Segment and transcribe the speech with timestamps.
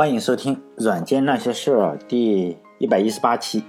[0.00, 3.62] 欢迎收听《软件那些事儿》第一百一十八期。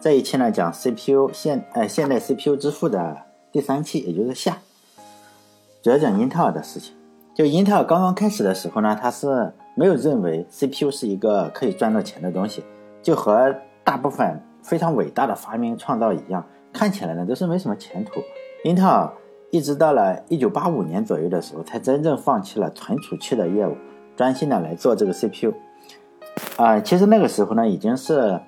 [0.00, 3.16] 这一期呢讲 CPU 现呃现代 CPU 之父的
[3.52, 4.58] 第三期，也就是下，
[5.84, 6.92] 主要讲英特尔的事情。
[7.36, 12.64] 就英特尔刚刚开始的时候呢，他是没有认为 CPU 是一个可以赚到钱的东西，
[13.00, 18.20] 就和大部分非常伟大的发明创造一样，看起来呢都是没什么前途。
[18.64, 19.08] 英特尔
[19.52, 23.76] 一直到了一九八五年左右的时候，才真正放弃了存储器的业务，
[24.16, 25.54] 专心的来做这个 CPU。
[26.56, 28.40] 啊，其实那个时候呢，已经是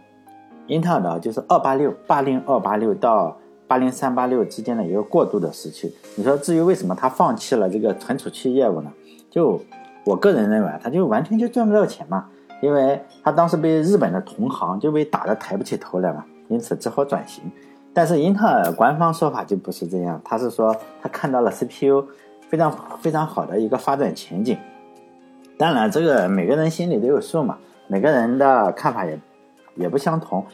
[0.66, 5.94] 英特尔的，就是二八六八零二八六到八零三八六之间的一个过渡的时期。
[6.16, 8.90] 你说至于为什么他放弃了这个存储器业务呢？
[9.30, 9.60] 就
[10.04, 12.26] 我个人认为，他就完全就赚不到钱嘛，
[12.62, 17.44] 因为他当时被日本的同行就被打得抬不起头来嘛，因此只好转型。
[17.92, 22.06] 但是英特尔官方说法就不是这样，他是说他看到了 CPU
[22.48, 24.56] 非常非常好的一个发展前景。
[25.58, 27.58] 当然，这个每个人心里都有数嘛。
[27.88, 29.18] 每个人的看法也
[29.74, 30.44] 也不相同，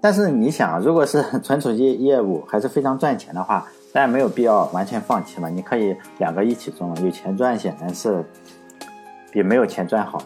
[0.00, 5.48] 但是你想，如果是 存储器业务还是非常赚钱的话，大家没有必要完全放弃嘛。
[5.48, 8.24] 你可以两个一起做嘛，有钱赚显然是
[9.30, 10.20] 比没有钱赚好。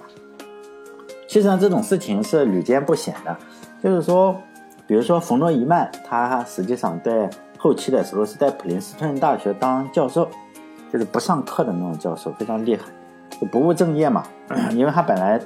[1.29, 3.37] 其实上这种事情是屡见不鲜的，
[3.83, 4.35] 就是说，
[4.87, 10.27] 比如说冯诺依曼，他实际上在后期的时候是在普林斯顿大学当教授，
[10.91, 12.85] 就是不上课的那种教授，非常厉害，
[13.41, 14.23] 就不务正业嘛，
[14.73, 15.39] 因为他本来。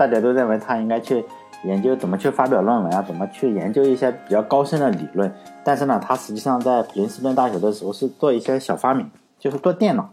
[0.00, 1.22] 大家都认为他应该去
[1.62, 5.30] 研究怎么去发表论文啊，怎么去研究一些比较高深的理论。
[5.62, 10.08] 但是呢，他实际上在普林斯顿大学的时候是做一些小发明，就是做电脑。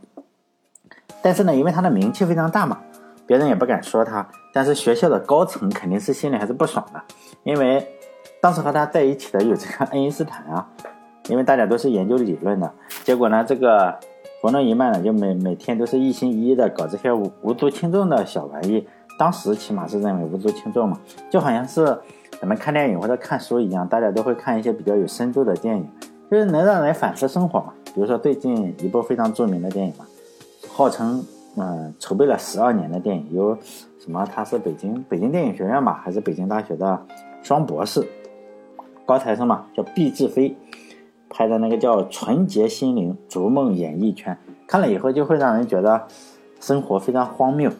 [1.21, 2.80] 但是呢，因为他的名气非常大嘛，
[3.25, 4.27] 别人也不敢说他。
[4.52, 7.02] 但是学校的高层肯定是心里还是不爽的，
[7.43, 7.88] 因为
[8.41, 10.67] 当时和他在一起的有这个 爱因斯坦啊，
[11.30, 12.69] 因为大家都是研究理论的。
[13.05, 13.97] 结果呢，这个
[14.41, 18.85] 冯诺依曼呢，就每每天都是一心一意的搞这些无无足轻重的小玩意。
[19.18, 21.86] 当时起码是认为无足轻重嘛，就好像是
[22.39, 25.89] 咱们看电影或者看书一样，大家都会看一些比较有深度的电影，
[26.30, 27.73] 就是能让人反思生活嘛。
[27.95, 30.06] 比如说最近一部非常著名的电影嘛，
[30.70, 31.26] 号称
[31.56, 33.58] 嗯筹备了十二年的电影，有
[34.00, 34.23] 什么？
[34.32, 37.02] 他是北京北京电影学院吧，还是北京大学的
[37.42, 38.08] 双博士，
[39.06, 40.56] 高材生嘛，叫毕志飞
[41.30, 46.04] 拍的那个叫《纯洁心灵逐梦演艺圈》，看了以后就会让人觉得
[46.60, 47.72] 生活非常荒谬。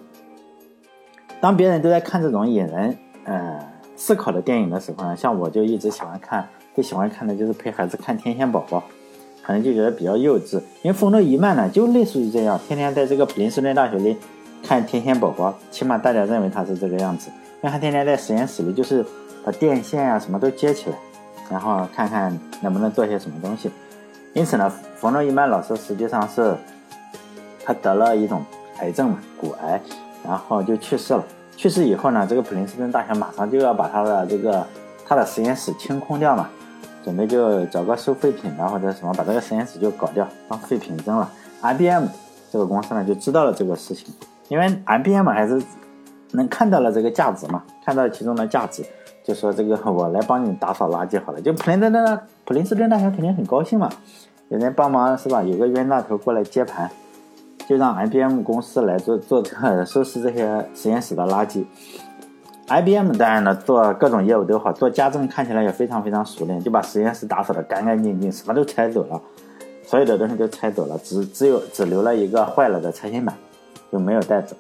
[1.40, 3.60] 当别人都在看这种引人呃
[3.96, 8.80] 思考的电影的时候呢，像我就一直喜欢看，最喜欢看的就是陪孩子看《天线宝宝》，
[9.46, 10.56] 可能就觉得比较幼稚。
[10.82, 14.18] 因为冯诺依曼呢，就类似于这样，天天在这个普林斯顿大学里
[14.64, 17.30] 看《天线宝宝》，起码大家认为他是这个样子。
[17.30, 19.04] 因为他天天在实验室里，就是
[19.44, 20.96] 把电线啊什么都接起来，
[21.50, 23.72] 然后看看能不能做些什么东西。
[24.34, 26.56] 因此呢，冯诺依曼老师实际上是
[27.66, 28.46] 他得了一种
[28.80, 29.82] 癌症嘛，骨癌。
[30.28, 31.24] 然后就去世了。
[31.56, 34.64] 去世以后呢，这个普林斯顿大学马上就要把他的这个
[35.06, 36.50] 他的实验室清空掉嘛，
[37.04, 41.28] 准备就找个收废品的或者什么，把这个实验室就搞掉，当废品扔了。
[41.64, 42.06] IBM
[42.52, 44.14] 这个公司呢就知道了这个事情，
[44.50, 45.60] 因为 IBM 还是
[46.34, 48.86] 能看到了这个价值嘛，看到其中的价值，
[49.24, 51.42] 就说这个我来帮你打扫垃圾好了。
[51.42, 53.90] 就普林斯顿普林斯顿大学肯定很高兴嘛，
[54.50, 55.42] 有人帮忙是吧？
[55.42, 56.92] 有个冤大头过来接盘。
[57.68, 61.66] 就让 IBM 公司来做做这个收拾这些实验室的垃圾。
[62.70, 69.22] IBM 当然呢，做各种业务都好，做家政看起来也非常非常熟练，就把实验室打扫的干干净净，什么都拆走了，
[69.84, 73.36] 所有的东西都拆走了，只只有只留了一个坏了的拆线板，
[73.92, 74.56] 就没有带走。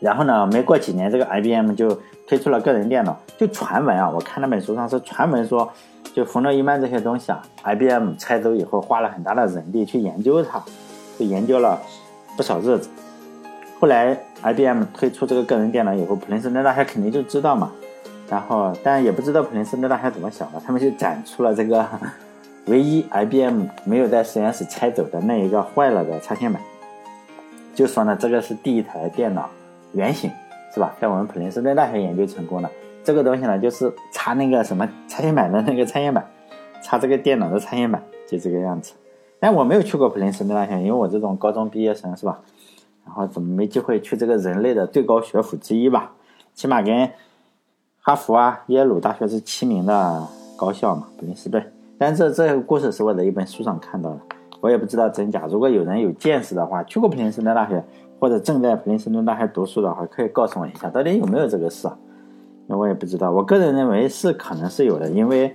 [0.00, 3.16] 然后呢，没过几年，这个 IBM 就推出了个人电脑。
[3.38, 5.70] 就传闻啊，我看那本书上是传闻说，
[6.14, 10.62] 就冯诺依曼这些东西啊，IBM 拆走以后，花了很大的人力去研究它，
[11.18, 11.78] 就研究了。
[12.36, 12.88] 不少日子，
[13.78, 17.70] 后来 IBM 推出这个个人电脑以后，普林斯顿大学肯定就知道嘛。
[18.28, 21.86] 然后，但也不知道普林斯顿大学怎么想的，他们就展出了这个
[22.66, 26.62] 唯一 IBM 没有在实验室拆走的那一个坏了的插线板，
[27.74, 29.50] 就说呢，这个是第一台电脑
[29.92, 30.30] 原型，
[30.72, 30.94] 是吧？
[31.00, 32.70] 在我们普林斯顿大学研究成功的
[33.04, 36.24] 这个东西呢，就是插那个什么插线板的那个插线板，
[36.82, 38.94] 插这个电脑的插线板，就这个样子。
[39.42, 42.38] 但我没有去过普林斯顿大学，因为我这种高中毕业生是吧？
[43.04, 46.12] 然后怎么没机会去这个人类的最高学府之一吧？
[46.54, 47.10] 起码跟
[48.00, 51.60] 哈佛啊、耶鲁大学是齐名的高校嘛，普林斯顿。
[51.98, 54.20] 但这这个故事是我在一本书上看到的，
[54.60, 55.44] 我也不知道真假。
[55.50, 57.82] 如果有人有见识的话，去过普林斯顿大学
[58.20, 61.90] 或者正在普林斯顿大学读书的话，可以告诉我一下，到底有没有这个事？
[62.68, 63.32] 那我也不知道。
[63.32, 65.52] 我个人认为是可能是有的，因为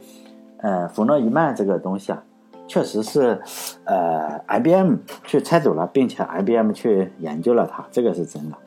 [0.57, 2.21] 呃，弗诺伊曼这个东西啊。
[2.67, 3.41] 确实是，
[3.85, 8.57] 呃，IBM 去拆走了，并且 IBM 去研究了它，这个是真的。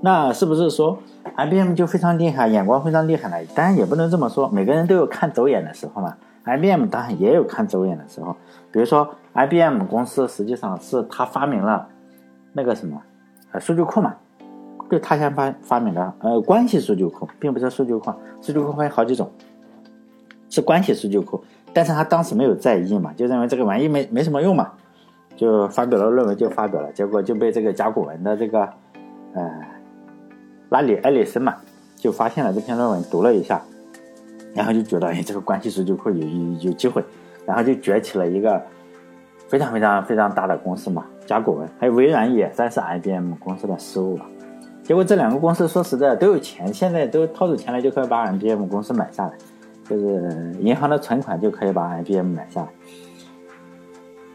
[0.00, 0.98] 那是不是说
[1.36, 3.36] IBM 就非常厉害，眼光非常厉害呢？
[3.54, 6.16] 当然也不能这么说，每个人都有看走眼的时候嘛。
[6.44, 8.34] IBM 当然也有看走眼的时候，
[8.72, 11.86] 比如说 IBM 公司实际上是他发明了
[12.52, 13.00] 那个什么
[13.52, 14.16] 呃数据库嘛，
[14.90, 19.30] 就他先发发明的呃关系数据库，并不是数据库，数据库分好几种，
[20.50, 24.72] 是关系数据库，但是他当时没有在意嘛，就认为这个玩意没没什么用嘛，
[25.36, 28.68] 就发表了论文就发表了，结果就被这个甲骨文的这个
[29.34, 29.50] 呃。
[30.70, 31.54] 拉里·埃里森嘛，
[31.96, 33.60] 就发现了这篇论文，读了一下，
[34.54, 36.26] 然后就觉得，哎，这个关系数据库有
[36.60, 37.04] 有机会，
[37.44, 38.58] 然后就崛起了一个
[39.48, 44.24] 非常非常非常大的公司嘛，甲骨文，还有微软也算是 IBM 公司的失误吧。
[44.82, 49.34] 结果这两个公司说实在都有钱，现在都掏出钱来就可以把 IBM 公司买下来，
[49.92, 52.66] 就是银行的存款就可以把 IBM 买下。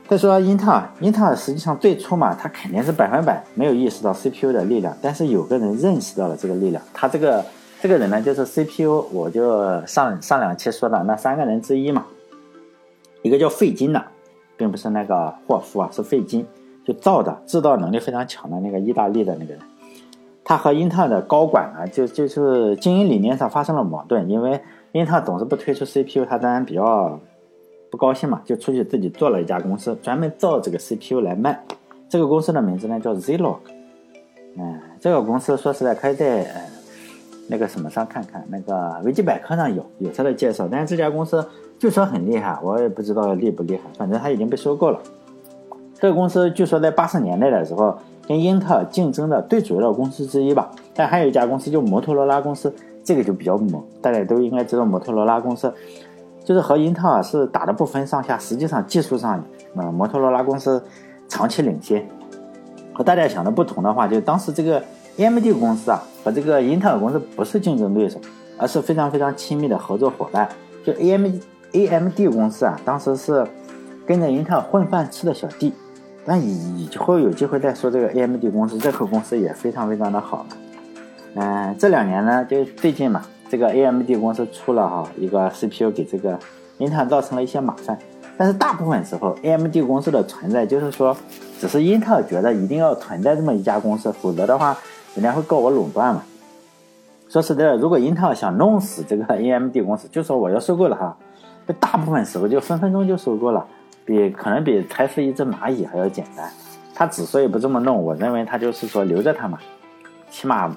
[0.08, 6.82] 再说英特尔，英特尔实际上最初嘛，它肯定是百分百没有意识到 CPU 的力量，但是有个人认识到了这个力量。
[6.94, 7.44] 他这个
[7.82, 12.06] 这个人呢，就是 CPU，我就上上两期说的那三个人之一嘛。
[13.24, 14.02] 一个叫费金的，
[14.56, 16.46] 并不是那个霍夫啊，是费金，
[16.86, 19.62] 就造的，制造能力非常强的那个意大利的那个人。
[20.46, 24.62] 他和英特尔的高管啊，就就是经营理念上发生了矛盾，因为
[24.92, 27.20] 英特尔总是不推出 CPU，他当然比较。
[27.90, 31.58] 不高兴嘛，就出去自己做了一家公司，专门造这个 CPU 来卖。
[32.10, 33.60] 这个公司的名字呢叫 Zilog。
[34.58, 36.46] 嗯，这个公司说实在可以在
[37.48, 40.68] 那个什么上看看，那个维基百科上有有它的介绍。
[40.70, 41.48] 但是这家公司
[41.80, 45.00] 据说很厉害，我也不知道厉不厉害，反正它已经被收购了。
[45.94, 47.98] 这个公司据说在八十年代的时候
[48.28, 50.70] 跟英特尔竞争的最主要的公司之一吧。
[50.94, 52.76] 但还有一家公司就摩托罗拉公司，
[53.08, 55.74] 这个就比较猛，大家都应该知道摩托罗拉公司。
[56.44, 59.42] 就是和英特尔是打的不分上下，实际上技术上，
[59.78, 60.84] 呃，摩托罗拉公司
[61.30, 62.06] 长期领先。
[62.94, 64.84] 和大家想的不同的话，就当时这个
[65.16, 68.20] AMD 公司啊和这个英特尔公司不是竞争对手，
[68.58, 70.50] 而是非常非常亲密的合作伙伴。
[70.84, 71.32] 就 A M
[71.72, 73.48] AMD 公司啊，当时是
[74.06, 75.72] 跟着英特尔混饭吃的小弟。
[76.26, 80.46] 但以以后有机会再说这个 AMD 公司，这个公司也非常非常的好。
[81.36, 83.24] 嗯，这两年呢，就最近嘛。
[83.50, 86.38] 这个 AMD 公司出了哈一个 CPU 给这个
[86.80, 87.98] 英特尔造成了一些麻烦，
[88.38, 91.16] 但是大部分时候 AMD 公司的存在就是说，
[91.58, 94.78] 只是英特尔觉得一定要存在这么一家公司，否则的话
[95.16, 96.22] 人家会告我垄断嘛。
[97.30, 101.18] 说实在的，如果英特尔想弄死这个 AMD 公司，就说我要收购了哈，
[101.66, 103.66] 这大部分时候就分分钟就收购了，
[104.04, 106.52] 比可能比踩死一只蚂蚁还要简单。
[106.94, 109.58] 他之所以不这么弄，我认为他就是说留着他嘛，
[110.30, 110.76] 起码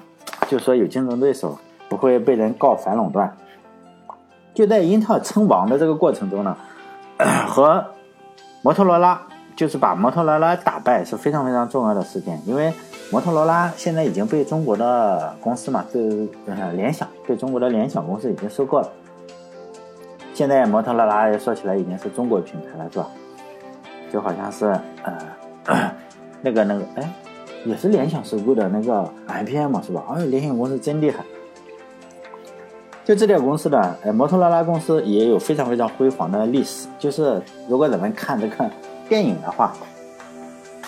[0.51, 1.57] 就说有竞争对手。
[1.91, 3.35] 不会被人告反垄断。
[4.53, 6.55] 就在英特尔称王的这个过程中呢，
[7.49, 7.85] 和
[8.61, 9.21] 摩托罗拉
[9.57, 12.73] 就是把摩托罗拉打败是非常非常重要的事件，因为
[13.11, 15.99] 摩托罗拉现在已经被中国的公司嘛，被
[16.71, 18.89] 联想被中国的联想公司已经收购了。
[20.33, 23.07] 现在摩托罗拉说起来已经是中国品牌了，是吧？
[24.13, 25.91] 就好像是呃
[26.41, 27.13] 那个那个哎，
[27.65, 30.03] 也是联想收购的那个 IPM 嘛是吧？
[30.09, 31.23] 哎，联想公司真厉害。
[33.03, 36.87] 就这家公司的，呃，摩托罗拉公司也有非常非常辉煌的历史。
[36.99, 38.69] 就是如果咱们看这个
[39.09, 39.73] 电影的话，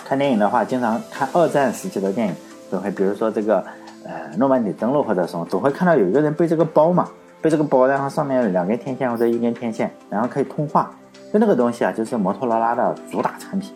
[0.04, 2.34] 看电影的话，经常看二战时期的电影，
[2.70, 3.64] 总会比如说这个，
[4.04, 7.08] 呃，诺曼底登陆或者什么，总会看到有一个人背这个包嘛，
[7.42, 10.90] 背这个包，然后上面两根天线或者一根天线，然后可以通话。
[11.32, 13.72] 就那个东西啊，就是摩托罗拉的主打产品。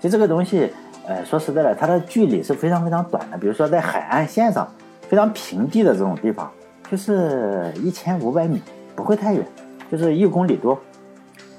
[0.00, 0.72] 就这个东西，
[1.06, 3.38] 呃，说实在的，它的距离是非常非常短的。
[3.38, 4.68] 比如说在海岸线上，
[5.08, 6.50] 非常平地的这种地方。
[6.90, 8.62] 就是一千五百米，
[8.94, 9.44] 不会太远，
[9.90, 10.78] 就是一公里多。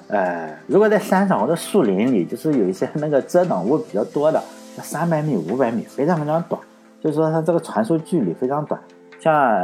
[0.08, 4.42] 呃，如果在山上或者树林里，就是有一些那个遮挡物比较多的，
[4.78, 6.62] 三百米、五百米非常非常短，
[7.02, 8.80] 就是说它这个传输距离非常短。
[9.20, 9.60] 像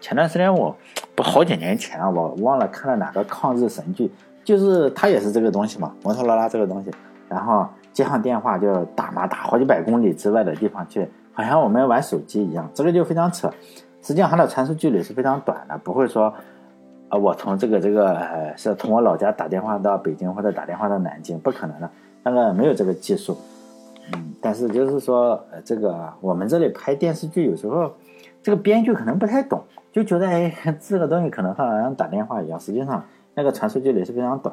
[0.00, 0.74] 前段时间我
[1.16, 4.10] 不好几年前啊，我忘了看了哪个抗日神剧，
[4.44, 6.90] 就是它也是这个东西嘛，摩托罗拉这个东西，
[7.30, 13.48] 然后接上电话就打嘛，打好几百公里之外的地方去，好像我们玩手机一样，这个就非常扯。
[14.02, 16.34] 实际上它的传输距离是非常短的，不会说，
[17.08, 21.88] 啊，我从这个这个呃，是从我老家打电话到北京或者打电话到南京，不可能的，
[22.24, 23.36] 那个没有这个技术。
[24.12, 27.92] 嗯，但是就是说，呃，这个我们这里拍电视剧有时候，
[28.42, 34.52] 这个编剧可能不太懂，就觉得哎，这个东西可能好像打电话一样，实际上那个传输距离是非常短。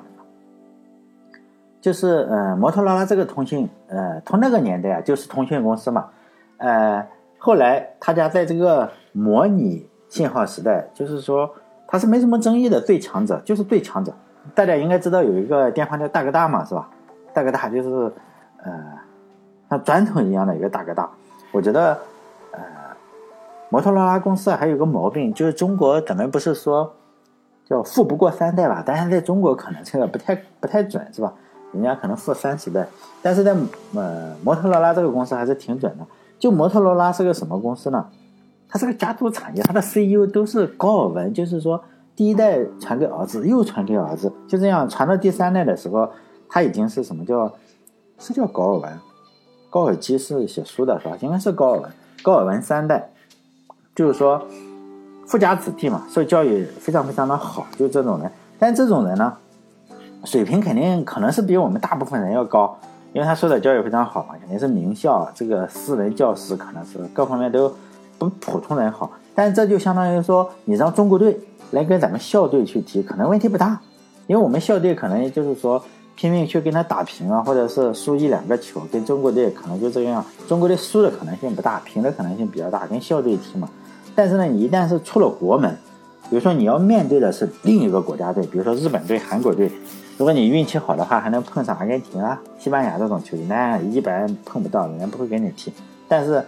[1.82, 6.10] 就是呃，摩托罗拉这个通讯，呃，从那个年代啊，就是通讯公司嘛，
[6.58, 7.08] 呃。
[7.40, 11.48] 后来他家在这个模拟信号时代，就是说
[11.88, 14.12] 他是没什么争议的最强者，就是最强者。
[14.56, 16.90] 大家应该知道有一个电话叫大哥大嘛，是吧？
[17.36, 18.12] 大哥大就是
[18.64, 18.74] 呃
[19.70, 21.08] 像砖头一样的一个大哥大。
[21.52, 22.00] 我觉得
[22.52, 22.60] 呃
[23.70, 26.92] 摩托罗拉公司还有个毛病，就是中国咱们不是说
[27.66, 28.82] 叫富不过三代吧？
[28.84, 31.32] 但是在中国可能这个不太不太准，是吧？
[31.78, 32.88] 人家可能富三十代，
[33.22, 33.56] 但是在
[33.94, 36.06] 呃摩托罗拉这个公司还是挺准的。
[36.40, 38.06] 就摩托罗拉是个什么公司呢？
[38.70, 41.82] 它是个家族产业，它的 CEO 都是高尔文，就是说
[42.16, 46.10] 第一代传给儿子，又传给儿子，就这样传到第三代的时候，
[46.50, 47.52] 他已经是什么叫
[48.20, 49.00] 是叫高尔文？
[49.70, 51.18] 高尔基是写书的是吧？
[51.22, 51.92] 应该是高尔文，
[52.22, 53.10] 高尔文三代。
[53.96, 54.46] 就是说，
[55.26, 58.32] 富家子弟嘛，受教育非常非常的好，就这种人。
[58.60, 59.36] 但这种人呢，
[60.24, 62.78] 水平肯定可能是比我们大部分人要高，
[63.14, 67.70] 因为他受的教育非常好嘛，肯定是名校，这个私人教师可能是各方面都
[68.20, 69.12] 比普通人好。
[69.34, 71.40] 但这就相当于说，你让中国队
[71.72, 73.80] 来跟咱们校队去踢，可能问题不大，
[74.26, 75.82] 因为我们校队可能就是说
[76.16, 83.70] 拼命去跟他打平啊，或者是输一两个球，跟中国队可能就这样，中国队输的可能性不大，平的可能性比较大，跟校队踢嘛。
[84.16, 85.78] 但是呢，你一旦是出了国门，
[86.30, 89.72] 比如说你要面对的是另一个国家队，比如说日本队、韩国队，
[90.18, 95.72] 如果你运气好的话，还能碰上阿根廷啊、西班牙这种球队，那一般碰不到，人家不会跟你踢。
[96.08, 96.44] 但是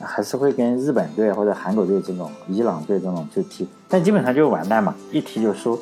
[0.00, 5.78] 还是会跟日本队或者韩国队这种、伊朗队这种去踢，但基本上就完蛋嘛，一踢就输。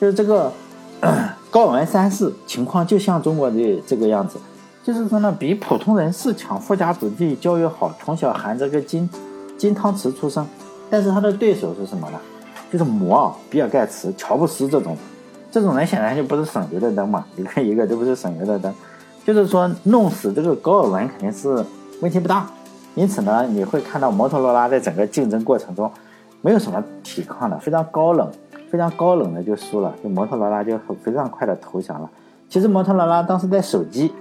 [0.00, 0.50] 就是这个
[1.50, 4.38] 高文三世情况，就像中国的这个样子，
[4.82, 9.06] 就是说呢，比普通人是强，富家子弟，教育好，从小含着个金
[9.58, 10.46] 金汤匙出生。
[10.88, 12.18] 但是他的对手是什么呢？
[12.72, 14.96] 就是摩尔、比尔盖茨、乔布斯这种，
[15.52, 18.74] 这种人显然就不是省油的灯嘛， 一个一个都不是省油的灯。
[19.24, 21.64] 就是说，弄死这个高尔文肯定是
[22.00, 22.46] 问题不大。
[22.94, 25.90] 因此呢，你会看到摩托罗拉在整个竞争过程中
[26.40, 28.30] 没有什么抵抗的，非常高冷，
[28.70, 32.10] 非常高冷的就输了，就摩托罗拉就非常快的投降了。
[32.48, 34.12] 其实摩托罗拉当时在手机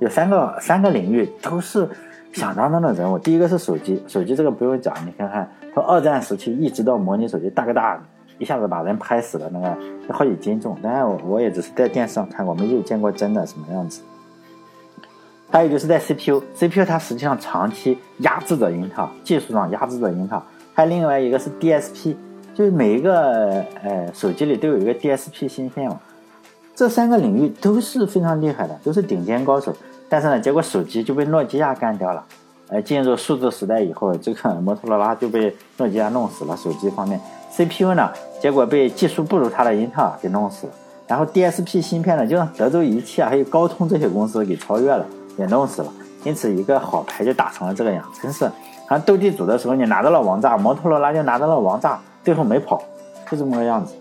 [0.00, 1.88] 有三个三个领域都是
[2.32, 5.48] 响当当的人物，第一个是手机，手机这个不用讲，你看看。
[5.72, 8.00] 从二战时期一直到模拟手机，大哥大，
[8.40, 9.76] 一下子把人拍死了，那个
[10.12, 10.76] 好几斤重。
[10.82, 14.00] 当然，我我也只是在电视上看过，没有见过真的什么样子。
[15.50, 20.42] 还有就是在 CPU，CPU 它实际上长期压制着英特尔，技术上压制着英特尔。
[20.72, 22.16] 还有另外一个是 DSP，
[22.54, 26.00] 就是每一个呃手机里都有一个 DSP 芯片嘛。
[26.74, 29.74] 这三个领域都是非常厉害的，都是顶尖高手。
[30.08, 32.24] 但是呢，结果手机就被诺基亚干掉了。
[32.68, 36.56] 呃，进入数字时代以后，这个摩托罗拉就被诺基亚弄死了。
[36.56, 37.20] 手机方面
[37.50, 40.72] ，CPU 呢，结果被技术不如它的英特尔给弄死了。
[41.06, 45.04] 然后 DSP 芯片呢，就让德州仪器啊，还有高通这些公司给超越了，
[45.36, 45.92] 也弄死了。
[46.24, 48.44] 因此，一个好牌就打成了这个样，真是。
[48.86, 52.82] 好像斗地主的时候，你拿到了王炸，摩托罗拉就拿到了王炸，最后没跑，
[53.30, 53.94] 就这么个样子。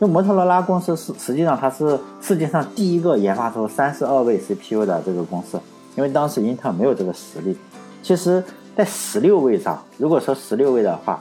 [0.00, 5.60] 就摩托罗拉公司是实际上它是世界上第一个研发出三十二位 CPU 的这个公司，
[5.96, 7.56] 因为当时英特尔没有这个实力。
[8.02, 8.42] 其实，
[8.76, 11.20] 在十六位上，如果说十六位的话，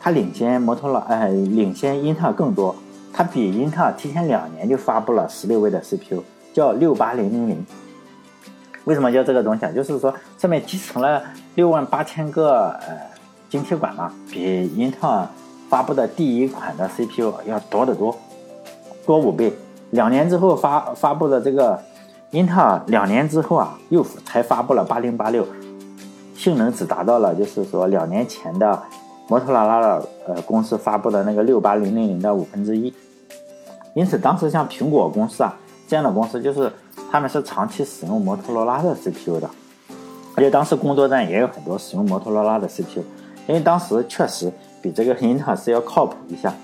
[0.00, 2.74] 它领先摩托罗，呃，领先英特尔更多。
[3.12, 7.66] 它比英特尔提前两年就发布了十六位的 CPU，叫六八零零零。
[8.84, 9.72] 为什么叫这个东西啊？
[9.72, 11.22] 就是说上面集成了
[11.56, 12.96] 六万八千个呃
[13.50, 15.26] 晶体管嘛，比英特尔
[15.68, 18.16] 发布的第一款的 CPU 要多得多，
[19.04, 19.52] 多五倍。
[19.90, 21.82] 两年之后发发布的这个
[22.30, 25.46] 英特尔，两年之后啊，又才发布了八零八六。
[26.34, 28.80] 性能只达到了，就是说两年前的
[29.28, 32.92] 摩托罗拉的呃公司发布的那个六八零零零的五分之一，
[33.94, 35.54] 因此当时像苹果公司啊
[35.86, 36.72] 这样的公司，就是
[37.10, 39.48] 他们是长期使用摩托罗拉的 CPU 的，
[40.34, 43.02] 而且当时工作站也有很多使用摩托罗拉的 CPU，
[43.46, 46.54] 因为当时确实比这个英特尔是要靠谱一下，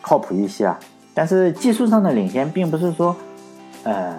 [0.00, 0.78] 靠谱一些啊。
[1.14, 3.14] 但是技术上的领先，并不是说
[3.84, 4.16] 呃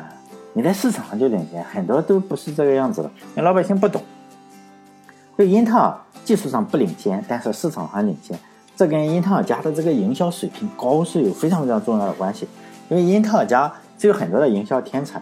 [0.54, 4.02] 你在市场上就领先，很多都不是这个样子的，因为老百姓不懂。
[5.38, 5.96] 就英特尔
[6.28, 8.38] 技术上不领先，但是市场上领先，
[8.76, 12.46] 这跟英特尔家的这个营销水平高是有非常非常重要的关系。
[12.90, 15.22] 因为英特尔家就有很多的营销天才，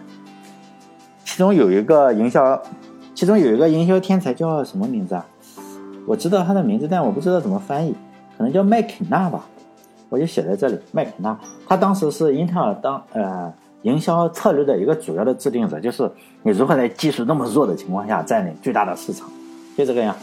[1.24, 2.60] 其中有一个营销，
[3.14, 5.24] 其中有一个营销天才叫什么名字啊？
[6.08, 7.94] 我知道他的名字，但我不知道怎么翻译，
[8.36, 9.46] 可能叫麦肯纳吧。
[10.08, 16.10] 我就写在这里，麦肯纳，他当时是英特尔当呃营销策略的一个主要的制定者，就是
[16.42, 19.28] 你如何在技术那么弱的情况下占领巨大的市场。
[19.76, 20.16] 就这个样，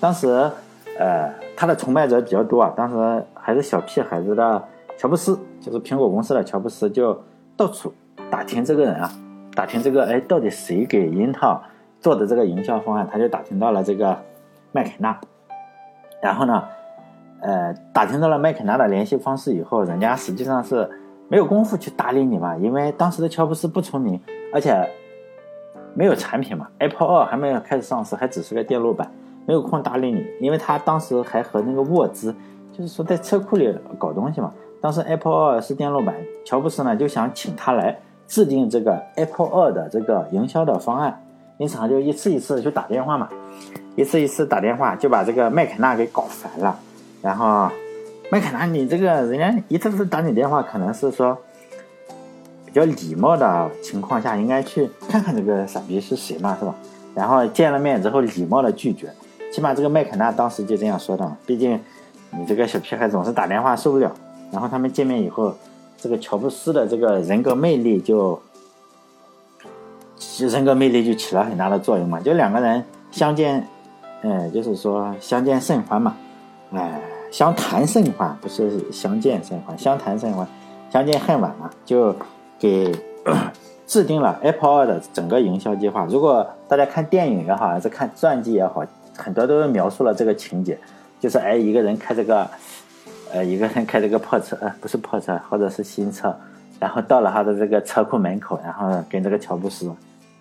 [0.00, 0.28] 当时，
[0.98, 2.72] 呃，他的崇拜者比较多啊。
[2.76, 4.62] 当时还是小屁孩子的
[4.96, 7.18] 乔布斯，就是苹果公司的乔布斯，就
[7.56, 7.92] 到处
[8.30, 9.10] 打听这个人啊，
[9.54, 11.60] 打听这个，哎，到底谁给英特尔
[12.00, 13.08] 做的这个营销方案？
[13.10, 14.16] 他就打听到了这个
[14.72, 15.18] 麦肯纳，
[16.22, 16.64] 然后呢，
[17.40, 20.88] 呃，打听到了麦肯纳的联系方式以后，人家实际上是
[21.28, 24.20] 没有功夫去搭理你嘛，因为当时的乔布斯不出名，
[24.52, 24.88] 而且。
[25.98, 29.10] 没有产品嘛？Apple 二还没有开始上市，还只是个电路板。
[29.46, 32.34] 没有空搭理你，因为他当时还和那个沃兹，
[32.72, 34.52] 就是说在车库里搞东西嘛。
[34.80, 41.24] 当时 Apple 二是电路板，乔布斯呢就想请他来制定这个 Apple 二的这个营销的方案，
[41.58, 43.28] 因此他就一次一次去打电话嘛，
[43.96, 46.78] 一次一次打电话就把这个麦肯纳给搞烦了。
[47.22, 47.70] 然后
[48.30, 51.36] 麦肯纳，你这个人家一次次打你电话，可能是说
[52.66, 56.74] 比较礼貌的情况下，应该去看看这个傻逼是谁嘛，是吧？
[57.14, 59.10] 然后见了面之后，礼貌的拒绝。
[59.52, 61.80] 起码这个麦肯纳当时就这样说的，毕竟
[62.30, 64.12] 你这个小屁孩总是打电话受不了。
[64.52, 65.54] 然后他们见面以后，
[65.98, 68.40] 这个乔布斯的这个人格魅力就，
[70.38, 72.20] 人格魅力就起了很大的作用嘛。
[72.20, 73.66] 就两个人相见，
[74.22, 76.16] 哎，就是说相见甚欢嘛，
[76.72, 77.00] 哎，
[77.32, 80.46] 相谈甚欢，不是相见甚欢，相谈甚欢，
[80.90, 82.14] 相见恨晚嘛，就
[82.56, 82.94] 给
[83.84, 86.06] 制定了 Apple 二的整个营销计划。
[86.08, 88.84] 如果大家看电影也好，还是看传记也好，
[89.16, 90.78] 很多都是描述了这个情节，
[91.18, 92.48] 就是哎，一个人开这个。
[93.32, 96.32] 呃，一个人开这个破车，呃，不是破车，或者是新车，
[96.78, 99.90] 然后到了他的这个车库门口，然后跟这个乔布斯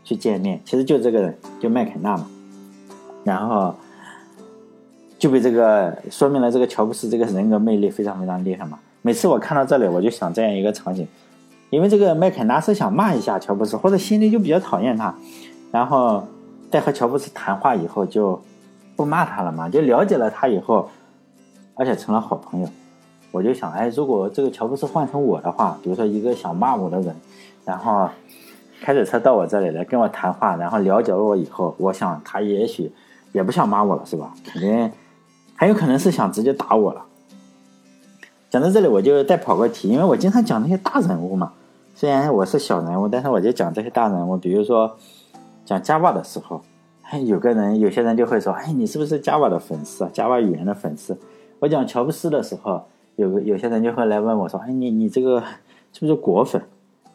[0.04, 2.28] 去见面，其实就这个人，就麦肯纳嘛，
[3.24, 3.74] 然后
[5.18, 8.78] 就被这个说明了这个乔布斯这个人格魅力非常非常厉害嘛。
[9.02, 11.08] 每次我看到这里，我就想这样一个场景，
[11.72, 15.14] 因为这个麦肯纳是想骂一下乔布斯，或者心里就比较讨厌他，
[15.72, 16.24] 然后
[16.70, 18.40] 在和乔布斯谈话以后就
[18.96, 20.90] 不骂他了嘛，就了解了他以后。
[21.78, 22.70] 而且成了好朋友，
[23.34, 27.14] 我就想，哎，如果这个乔布斯换成我的话，比如说一个想骂我的人，
[27.66, 28.10] 然后
[28.80, 32.90] 开着车到我这里来跟我谈话，然后了解了我以后，我想他也许
[33.34, 34.34] 也不想骂我了，是吧？
[34.46, 34.90] 肯定
[35.58, 37.04] 很有可能是想直接打我了。
[38.50, 41.52] 讲到这里，我就再跑个题，因为我经常讲那些大人物嘛，
[41.94, 44.96] 虽然我是小人物，但是我就讲这些大人物，比如说
[45.66, 46.62] 讲 Java 的时候，
[47.26, 51.18] 有个人，有些人就会说，哎，你是不是 Java 的粉丝啊？Java 语言的粉丝？
[51.60, 52.84] 我讲乔布斯的时候，
[53.16, 55.42] 有个有些人就会来问我说：“哎，你你这个
[55.94, 56.62] 是不是果粉？”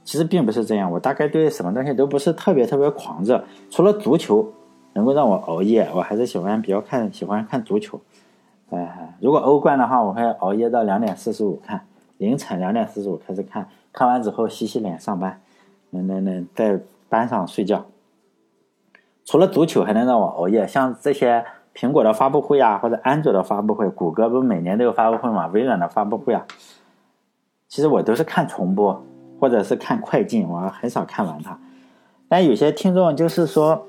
[0.03, 4.53] 其实并不是这样，我大概对什么东西都不是特别特别狂热，除了足球
[4.95, 8.01] 能够让我熬夜，我还是喜欢比较看喜欢看足球。
[8.71, 11.83] 哎，如果欧冠的话，我会熬夜到两点四十五看，
[12.17, 15.41] 凌晨两点四十五开始看，看完之后洗洗脸上班，
[15.91, 17.85] 那那那在班上睡觉。
[19.31, 21.45] 除了足球还能让我熬夜，像这些。
[21.73, 25.47] 苹果的发布会啊，或者安卓的发布会，谷歌不是每年都有发布会嘛？
[25.47, 26.45] 微软的发布会啊，
[27.69, 29.05] 其实我都是看重播
[29.39, 31.57] 或者是看快进，我很少看完它。
[32.29, 33.87] 但有些听众就是说，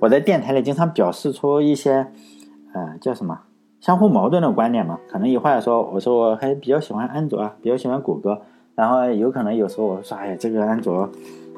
[0.00, 2.08] 我在电台里经常表示出一些，
[2.74, 3.42] 呃，叫什么
[3.80, 4.98] 相互矛盾的观点嘛？
[5.08, 8.42] 可能一会儿说，我说我还比较喜欢安卓啊，比较喜欢谷歌，
[8.74, 11.08] 然后有可能有时候我说，哎呀，这个安卓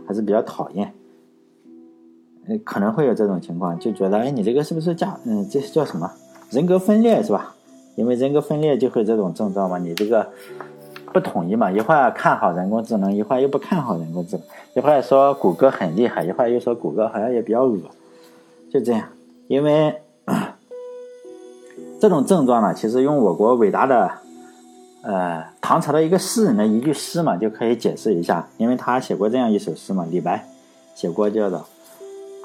[0.07, 0.93] 还是比较讨厌。
[2.65, 6.11] 可能会有这种情况，就觉得，哎，你这个是不是叫，嗯，这是叫什么
[6.51, 7.55] 人格分裂是吧？
[7.97, 10.29] 因为人格分裂就会这种症状嘛，你这个
[11.13, 17.79] 不统一嘛，一会儿看好人工智能，一会儿又不看好人工智能，一会儿说谷歌很厉害，一会儿又说谷歌好像也比较恶，
[18.71, 19.09] 就这样。
[19.47, 19.95] 因为
[22.01, 24.11] 这种症状呢，其实用我国伟大的，
[25.03, 30.47] 呃，唐朝的一个诗人的一句诗嘛，就可以解释一下，因为他写过这样一首诗嘛，李白
[30.95, 31.65] 写过叫做。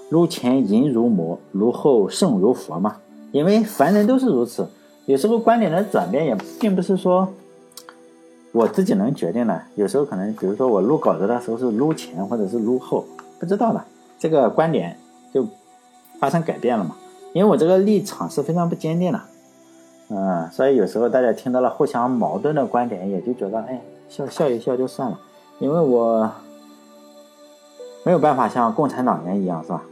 [0.09, 2.97] 撸前淫如魔，撸后圣如佛嘛。
[3.31, 4.67] 因为凡人都是如此，
[5.05, 7.27] 有时候观点的转变也并不是说
[8.51, 9.61] 我自己能决定的。
[9.75, 13.05] 有时候可能，比如说我录稿子的时候是录前或者是录后，
[13.39, 13.83] 不知道的，
[14.17, 14.97] 这个观点
[15.31, 15.45] 就
[16.19, 16.95] 发生改变了嘛。
[17.33, 19.21] 因为我这个立场是非常不坚定的，
[20.09, 25.19] 嗯，所以有时候大家听到了互相矛盾的观点，也就觉得哎，笑笑一笑就算了。
[25.59, 26.31] 因为我
[28.03, 29.83] 没有办法像共产党员一样，是吧？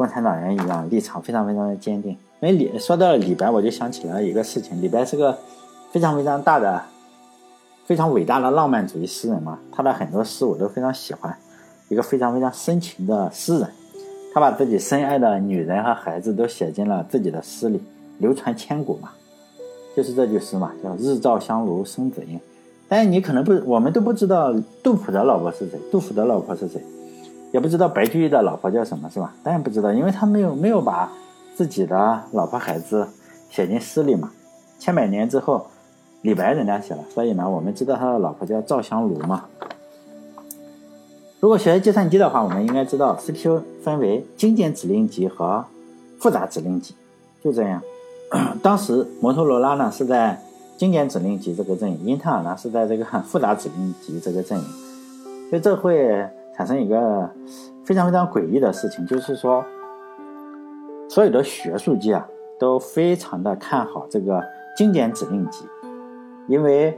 [0.00, 2.12] 共产党人一样，立场非常非常的坚定。
[2.40, 4.80] 因为李说到李白，我就想起了一个事情。
[4.80, 5.36] 李白是个
[5.92, 6.82] 非常非常大的、
[7.84, 11.36] 非常伟大的浪漫主义诗人嘛，他的很多诗我都非常喜欢。
[11.90, 13.68] 一个非常非常深情的诗人，
[14.32, 17.82] 他把自己深爱的女人和孩子都写进了自己的诗里，
[18.16, 19.10] 流传千古嘛。
[19.94, 22.40] 就是这句诗嘛，叫“日照香炉生紫烟”。
[22.88, 24.50] 但是你可能不，我们都不知道
[24.82, 25.78] 杜甫的老婆是谁。
[25.92, 26.82] 杜甫的老婆是谁？
[27.52, 29.34] 也不知道白居易的老婆叫什么，是吧？
[29.42, 31.10] 当然不知道，因为他没有没有把
[31.56, 33.08] 自己的老婆孩子
[33.48, 34.30] 写进诗里嘛。
[34.78, 35.66] 千百年之后，
[36.22, 39.46] 李白人家写了，所以呢，我们知道他的老婆叫赵香炉嘛。
[41.40, 45.64] 如果学计算机的话，我们应该知道 CPU 分为精简指令集和
[46.20, 46.94] 复杂指令集，
[47.42, 47.82] 就这样。
[48.62, 50.40] 当时摩托罗拉呢是在
[50.76, 54.64] 精简指令集这个阵营，英特尔呢是在这个 复杂指令集这个阵营，
[55.50, 56.28] 所以这会。
[56.60, 57.26] 产生一个
[57.86, 59.64] 非常非常诡异的事情，就是说，
[61.08, 64.44] 所有的学术界啊都非常的看好这个
[64.76, 65.64] 经典指令集，
[66.48, 66.90] 因为，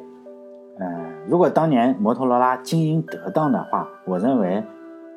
[0.80, 0.86] 呃，
[1.28, 4.64] 如果当年摩托罗拉经营得当的话，我认为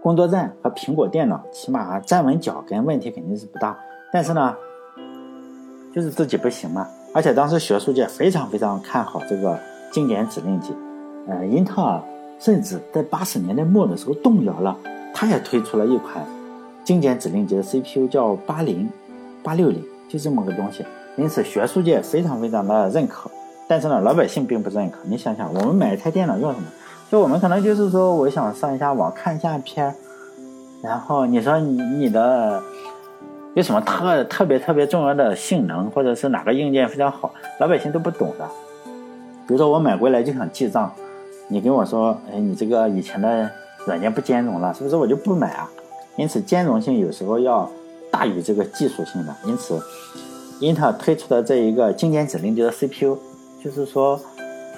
[0.03, 3.75] 工作站和苹果电脑起码站稳脚跟，问题肯定是不大。
[4.13, 4.55] 但是呢，
[5.91, 6.87] 就是自己不行嘛。
[7.15, 9.57] 而且当时学术界非常非常看好这个
[9.91, 10.71] 经典指令集，
[11.27, 11.99] 呃，英特尔
[12.39, 14.75] 甚至在八十年代末的时候动摇了，
[15.13, 16.25] 他也推出了一款
[16.83, 18.89] 经典指令集的 CPU，叫八零
[19.43, 20.85] 八六零，就这么个东西。
[21.17, 23.29] 因此学术界非常非常的认可，
[23.67, 24.97] 但是呢，老百姓并不认可。
[25.03, 26.67] 你想想，我们买一台电脑用什么？
[27.11, 29.93] 就我们可能就是说，我想上一下网，看一下片
[30.81, 32.61] 然后你说你你的。
[33.53, 38.45] 有什么特特别特别重要的性能，或者是哪个硬件非常好，老百姓都不懂的。
[39.47, 40.91] 比如说我买回来就想记账，
[41.47, 43.49] 你跟我说，哎，你这个以前的
[43.85, 45.69] 软件不兼容了，是不是我就不买啊？
[46.17, 47.69] 因此兼容性有时候要
[48.11, 49.35] 大于这个技术性的。
[49.45, 49.81] 因此，
[50.59, 53.17] 英特尔推出的这一个经典指令集的 CPU，
[53.63, 54.19] 就是说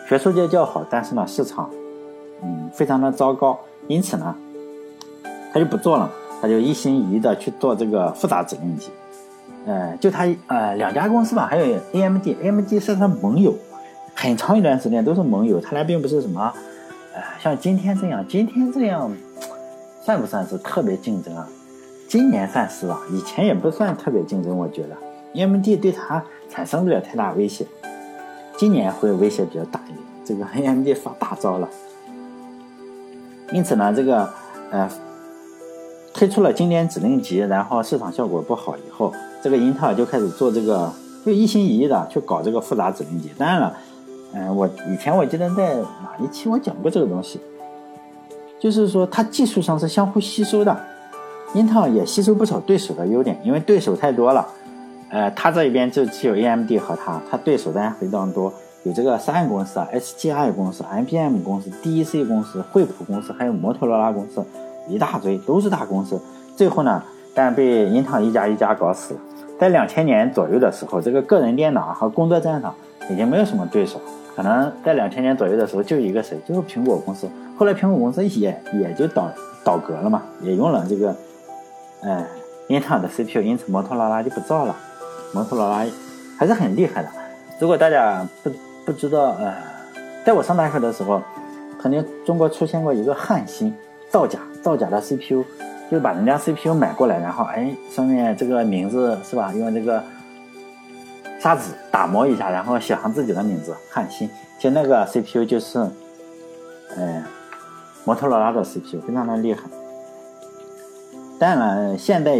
[0.07, 1.69] 学术界较好，但是呢市场，
[2.43, 3.59] 嗯，非常的糟糕。
[3.87, 4.35] 因此呢，
[5.53, 6.11] 他就不做了。
[6.39, 8.91] 他就一心一意的去做这个复杂指令集，
[9.65, 13.55] 呃，就他呃两家公司吧，还有 AMD，AMD 是他盟友，
[14.19, 15.61] 很长一段时间都是盟友。
[15.61, 16.51] 他俩并不是什么，
[17.13, 19.15] 呃，像今天这样，今天这样
[20.03, 21.47] 算不算是特别竞争啊？
[22.09, 24.57] 今年算是吧，以前也不算特别竞争。
[24.57, 24.97] 我觉得
[25.35, 27.67] AMD 对他产生不了太大威胁，
[28.57, 29.99] 今年会威胁比较大一点。
[30.25, 31.69] 这个 AMD 发大招了，
[33.53, 34.27] 因此呢，这个
[34.71, 34.89] 呃。
[36.13, 40.91] 推出了经典指令集，然后市场效果不好以后，这个英特尔就开始做这个，
[41.23, 43.29] 就一心一意的去搞这个复杂指令集。
[43.37, 43.77] 当然了，
[44.37, 47.41] 嗯，我以前我记得在哪一期我讲过这个东西，
[48.59, 50.77] 就是说它技术上是相互吸收的，
[51.55, 54.47] 英特尔也吸收不少对手的优点，因为对手太多了。
[55.09, 64.45] 呃，他这一边就只有 AMD 和他，他对手当然非常多，有这个三个公司啊，SGI 公司、IBM 公司、DEC 公司、惠普公司，还有摩托罗拉公司。
[64.89, 66.21] 一大堆都是大公司，
[66.55, 67.01] 最后呢，
[67.33, 69.19] 但被英特尔一家一家搞死了。
[69.59, 72.73] 在两千年左右的时候，这个个人电脑和工作站上
[73.09, 73.99] 已经没有什么对手，
[74.37, 77.27] 可能在两千年左右的时候就一个谁，就是苹果公司。
[77.57, 79.27] 后来苹果公司也也就倒
[79.63, 81.15] 倒戈了嘛，也用了这个，
[82.03, 82.23] 哎，
[82.67, 84.75] 英特尔的 CPU，因此摩托罗拉就不造了。
[85.33, 85.83] 摩托罗拉
[86.37, 87.09] 还是很厉害的。
[87.59, 88.51] 如果大家不
[88.85, 89.55] 不知道，呃，
[90.23, 91.19] 在我上大学的时候，
[91.81, 93.73] 曾经中国出现过一个汉芯
[94.11, 94.39] 造假。
[94.61, 95.45] 造假的 CPU，
[95.89, 99.53] 就是把人家 CPU 买过来，然后哎，上面这个名字是吧？
[99.53, 100.03] 用这个
[101.39, 104.29] 砂纸打磨一下，然后写上自己的名字汉芯。
[104.57, 105.79] 其实那个 CPU 就是，
[106.95, 107.23] 嗯，
[108.05, 109.61] 摩托罗拉的 CPU，非常的厉害。
[111.39, 112.35] 当然，现在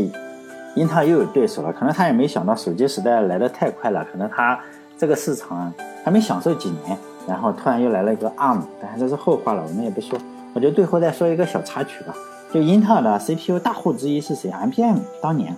[0.76, 4.60] 英特尔又有对手了，可能他也没想到手机时代来的太快了，可能他
[4.98, 5.72] 这个市场
[6.04, 10.18] 还没享受几年，然后突然又来了一个 ARM，但是这是后话了，我们也不说。
[10.54, 12.16] 我就最后再说一个小插曲吧，
[12.52, 15.56] 就英特尔的 CPU 大户之一是谁？IBM 当年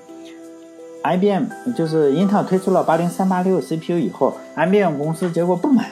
[1.03, 5.91] ，IBM 就是英特尔推出了八零三八六 CPU 以后，IBM 公司结果不买，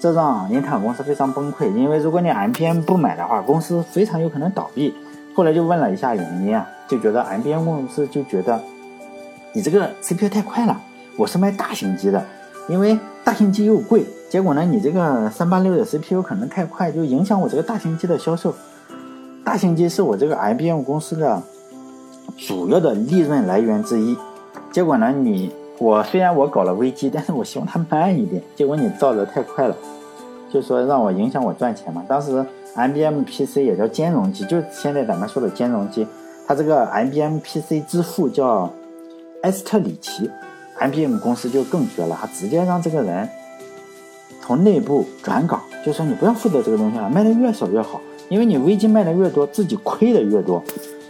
[0.00, 1.72] 这让英特尔公司非常崩溃。
[1.74, 4.94] 因为如果你 IBM 不买的话，公司非常有可能倒闭。
[5.34, 8.60] 后来就问了一下原因啊，就觉得 IBM 公司就觉得
[9.52, 10.80] 你这个 CPU 太快了，
[11.16, 12.24] 我是卖大型机的，
[12.68, 14.04] 因为大型机又贵。
[14.28, 14.62] 结果呢？
[14.62, 18.54] 你这个三八六的 CPU 可能太快，就影响我这个大型机的销售。
[19.42, 21.42] 大型机是我这个 IBM 公司的
[22.36, 24.14] 主要的利润来源之一。
[24.78, 25.10] 结果呢？
[25.10, 28.40] 你我虽然我搞了危机，但是我希望它慢一点。
[28.54, 29.76] 结果你造的太快了，
[30.52, 32.04] 就说让我影响我赚钱嘛。
[32.06, 36.06] 当时 IBM PC 也叫兼容机，就现在咱们说的兼容机。
[36.46, 38.70] 它这个 IBM PC 之父叫
[39.42, 40.30] 埃斯特里奇
[40.78, 43.28] ，IBM 公司就更绝了，他直接让这个人。
[44.40, 50.62] 从内部转岗，就说你不要负责这个东西了，卖的越少越好，因为你危机卖的越多，自己亏的越多。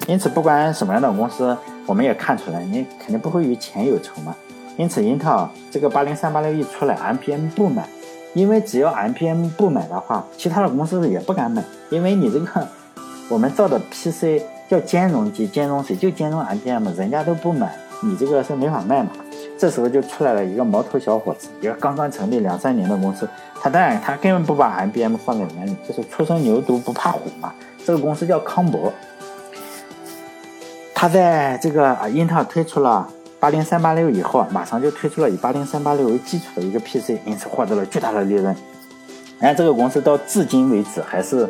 [0.06, 1.54] 因此，不管什么样的公司，
[1.88, 4.36] 我们也看出来，你肯定不会与钱有仇嘛。
[4.76, 7.88] 因此，英特尔这个八零三八六一出来，MPM 不买，
[8.34, 12.68] 因为只要 MPM 不买的话，其他的公司也不敢买，因为你这个
[13.30, 19.10] 我们造的 PC 叫兼容机，兼容谁就兼容 MPM，人家都不买，你这个是没法卖嘛。
[19.58, 23.28] 这时候就出来了一个毛头小伙子，一个刚刚成立两三年的公司。
[23.60, 27.52] 他当然他根本不把 IBM 放在眼里，就是初生牛犊不怕虎嘛。
[27.84, 28.92] 这个公司叫康博，
[31.00, 33.08] 他在这个啊，英特尔推出了
[33.38, 38.46] 八零三八六以后啊，马上就推出了以八零三八六为基础的一个 PC，因此获得了巨大的利润。
[39.38, 41.48] 然后，这个公司到至今为止还是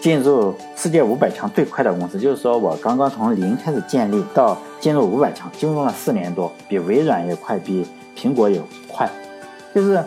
[0.00, 2.18] 进入世界五百强最快的公司。
[2.18, 9.06] 就是说我刚刚从零开始建立到进入五百强，就用了四年多，比微软也快，比苹果也快。
[9.74, 10.02] 就是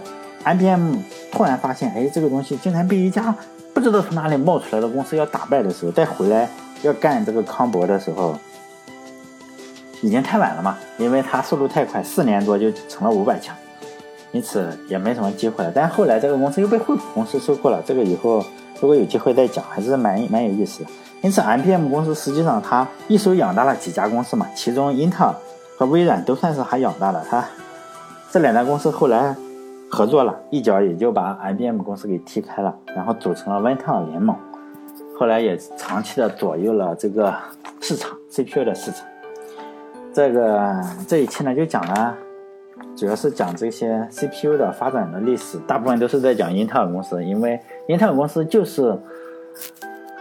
[0.45, 0.95] IBM
[1.31, 3.35] 突然发现，哎，这个东西竟然被一家
[3.71, 6.49] 不知道从哪里冒出来的公司要打败的时候，再回来
[6.81, 8.35] 要干这个康博的时候，
[10.01, 13.55] 已经太晚了嘛，因为它速度太快，四年多就成了五百强。
[14.31, 18.45] 因此也没什么机会了，但是后来这个公司又被惠普公司收购了，这个以后
[18.79, 20.89] 如果有机会再讲，还是蛮蛮有意思的。
[21.21, 25.33] 因此，IBM 公司实际上它一手养大了几家公司嘛，其中英特尔
[25.77, 27.25] 和微软都算是还养大了。
[27.27, 27.43] 它
[28.31, 29.35] 这两家公司后来
[29.89, 34.35] 合作了一脚，也就把 IBM 公司给踢开了，然后组成了温特尔联盟，
[35.17, 37.33] 后来也长期的左右了这个
[37.81, 39.01] 市场 CPU 的市场。
[40.19, 40.75] 这个
[41.07, 42.13] 这一期呢就讲了。
[42.93, 48.99] 主要是讲这些 CPU 的发展的历史，大部分都是在讲英特尔公司，因为英特尔公司就是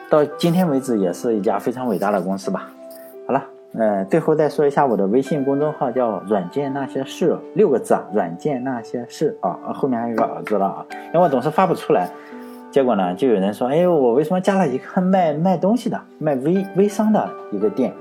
[0.09, 2.71] 到今天为止也是一家非常伟大的公司吧。
[3.27, 12.09] 好了，呃，最后再说一下我的微信公众号叫“软件那些事”，六个字啊，“软件那些事”啊，后面还有个儿字了啊，因为我总是发不出来，
[12.71, 17.93] 结果呢，就有人说，哎，我为什么加了一个卖卖东西的、卖微微商的一个店？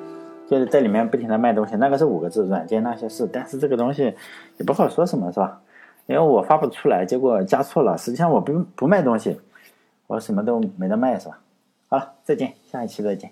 [0.49, 4.15] 就是在里面不停的卖东西，那个是五个字，软件那些事，但是这个东西
[4.57, 5.61] 也不好说什么是吧？
[6.05, 7.97] 因为我发不出来，结果加错了。
[7.97, 9.39] 实际上我不不卖东西，
[10.07, 11.39] 我什么都没得卖是吧？
[11.89, 13.31] 好了，再见，下一期再见。